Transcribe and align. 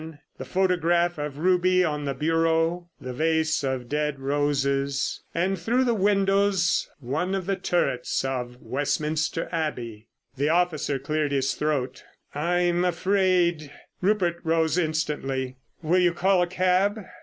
The 0.39 0.45
photograph 0.45 1.19
of 1.19 1.37
Ruby 1.37 1.83
on 1.83 2.05
the 2.05 2.15
bureau, 2.15 2.89
the 2.99 3.13
vase 3.13 3.63
of 3.63 3.87
dead 3.87 4.19
roses, 4.19 5.21
and 5.35 5.59
through 5.59 5.83
the 5.83 5.93
windows 5.93 6.89
one 6.99 7.35
of 7.35 7.45
the 7.45 7.55
turrets 7.55 8.25
of 8.25 8.59
Westminster 8.63 9.47
Abbey. 9.51 10.07
The 10.37 10.49
officer 10.49 10.97
cleared 10.97 11.31
his 11.31 11.53
throat. 11.53 12.03
"I'm 12.33 12.83
afraid——" 12.83 13.71
Rupert 14.01 14.39
rose 14.43 14.75
instantly. 14.75 15.57
"Will 15.83 15.99
you 15.99 16.13
call 16.13 16.41
a 16.41 16.47
cab?" 16.47 17.03